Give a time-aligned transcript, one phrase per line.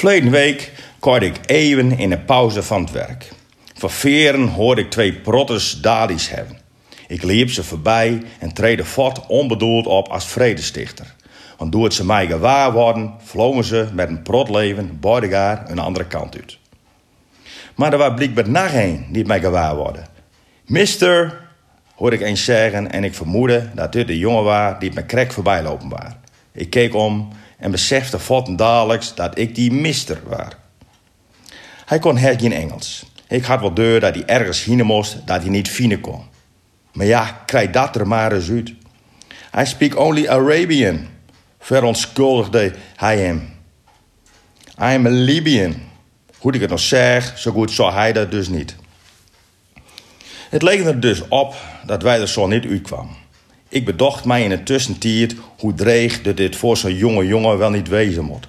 [0.00, 3.28] Verleden week kwam ik even in een pauze van het werk.
[3.74, 6.58] Voor veren hoorde ik twee protters dalies hebben.
[7.06, 11.14] Ik liep ze voorbij en treden fort onbedoeld op als vredestichter.
[11.56, 16.06] Want door het ze mij gewaar worden, vlogen ze met een protleven beide een andere
[16.06, 16.58] kant uit.
[17.74, 20.06] Maar er was blijkbaar nog een die mij gewaar worden.
[20.66, 21.40] Mister,
[21.94, 25.04] hoorde ik eens zeggen en ik vermoedde dat dit de jongen was die het me
[25.04, 26.12] krek voorbij lopen was.
[26.52, 27.28] Ik keek om
[27.60, 30.46] en besefte fort dadelijks dat ik die mister was.
[31.84, 33.04] Hij kon het geen Engels.
[33.28, 36.22] Ik had wel deur dat hij ergens heen moest dat hij niet fine kon.
[36.92, 38.72] Maar ja, krijg dat er maar eens uit.
[39.58, 41.06] I speak only Arabian,
[41.58, 43.52] verontschuldigde hij hem.
[44.74, 45.74] Am a Libyan.
[46.38, 48.76] Hoe ik het nog zeg, zo goed zou hij dat dus niet.
[50.50, 51.54] Het leek er dus op
[51.86, 53.16] dat wij er zo niet uitkwamen.
[53.70, 57.70] Ik bedacht mij in een tussentijd hoe dreig dat dit voor zo'n jonge jongen wel
[57.70, 58.48] niet wezen moet.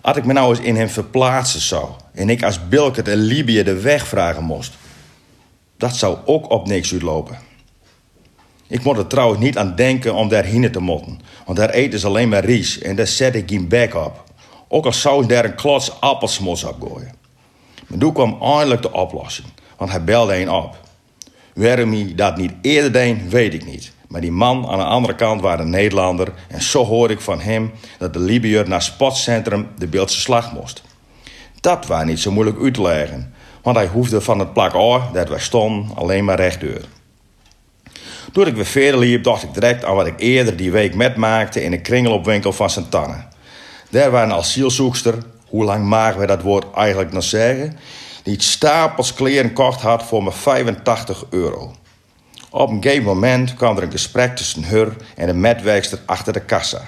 [0.00, 3.62] Als ik me nou eens in hem verplaatsen zou en ik als Bilkert en Libië
[3.62, 4.72] de weg vragen moest,
[5.76, 7.38] dat zou ook op niks uitlopen.
[8.66, 12.06] Ik moet er trouwens niet aan denken om daarheen te motten, want daar eten ze
[12.06, 14.24] alleen maar ries en daar zet ik geen bek op.
[14.68, 17.14] Ook al zou daar een klots appelsmos op gooien.
[17.86, 20.78] Maar toen kwam eindelijk de oplossing, want hij belde een op.
[21.54, 23.92] Waarom hij dat niet eerder deed, weet ik niet.
[24.12, 27.40] Maar die man aan de andere kant was een Nederlander en zo hoorde ik van
[27.40, 30.82] hem dat de Libiër naar sportcentrum de Beeldse Slag moest.
[31.60, 35.02] Dat was niet zo moeilijk uit te leggen, want hij hoefde van het plak oor
[35.12, 36.80] dat wij stonden alleen maar rechtdoor.
[38.32, 41.62] Toen ik weer verder liep, dacht ik direct aan wat ik eerder die week metmaakte
[41.62, 43.28] in een kringelopwinkel van Santana.
[43.90, 45.14] Daar was een asielzoekster,
[45.46, 47.78] hoe lang magen we dat woord eigenlijk nog zeggen,
[48.22, 51.74] die stapels kleren kocht had voor me 85 euro.
[52.54, 56.40] Op een gegeven moment kwam er een gesprek tussen haar en de metwerkster achter de
[56.40, 56.82] kassa.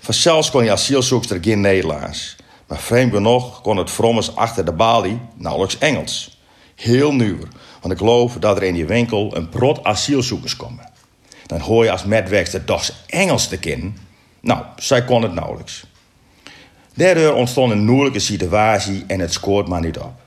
[0.00, 2.36] Vanzelfs kon die asielzoekster geen Nederlands.
[2.66, 6.40] Maar vreemd genoeg kon het frommes achter de balie nauwelijks Engels.
[6.74, 7.38] Heel nieuw,
[7.80, 10.90] want ik geloof dat er in die winkel een prot asielzoekers komen.
[11.46, 13.96] Dan hoor je als metwerkster toch Engels te kennen.
[14.40, 15.84] Nou, zij kon het nauwelijks.
[16.94, 20.21] Daardoor ontstond een moeilijke situatie en het scoort maar niet op.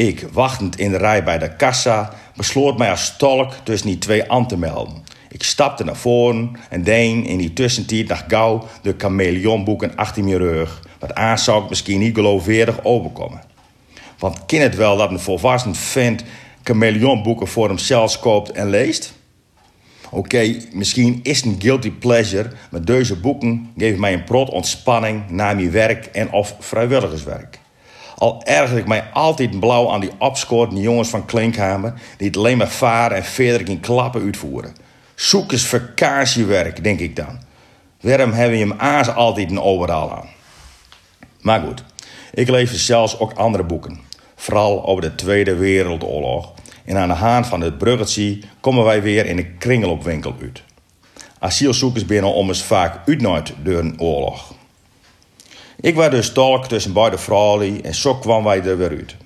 [0.00, 4.30] Ik, wachtend in de rij bij de kassa, besloot mij als tolk tussen die twee
[4.30, 5.04] aan te melden.
[5.28, 10.36] Ik stapte naar voren en deed in die tussentijd naar gauw de chameleonboeken achter mijn
[10.36, 10.82] rug.
[10.98, 13.42] Wat aan zou ik misschien niet geloofwaardig overkomen.
[14.18, 16.24] Want ken het wel dat een volwassen vent
[16.62, 19.12] chameleonboeken voor hemzelf koopt en leest?
[20.10, 25.30] Oké, misschien is het een guilty pleasure, maar deze boeken geven mij een prot ontspanning
[25.30, 27.59] na mijn werk en of vrijwilligerswerk.
[28.20, 31.94] Al erger ik mij altijd blauw aan die opscorten jongens van Klinkhamer...
[32.16, 34.74] die het alleen maar varen en verder in klappen uitvoeren.
[35.14, 37.40] Zoek eens vakantiewerk, denk ik dan.
[38.00, 40.28] Waarom hebben je hem aas altijd een overal aan?
[41.40, 41.84] Maar goed,
[42.34, 44.00] ik lees zelfs ook andere boeken.
[44.36, 46.52] Vooral over de Tweede Wereldoorlog.
[46.84, 50.62] En aan de haan van het bruggetje komen wij weer in een kringelopwinkel uit.
[51.38, 54.52] Asielzoekers binnen om eens vaak uit door een oorlog.
[55.80, 59.16] Ik was dus tolk tussen beide vrouwen en zo kwam wij er weer uit.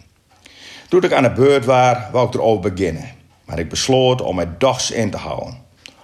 [0.88, 3.10] Toen ik aan de beurt was, wou ik erover beginnen.
[3.44, 5.62] Maar ik besloot om mijn dags in te houden.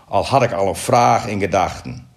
[0.09, 2.09] Al had ik al een vraag in gedachten.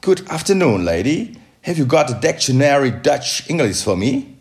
[0.00, 1.30] Good afternoon, lady.
[1.60, 4.36] Have you got a dictionary Dutch English for me?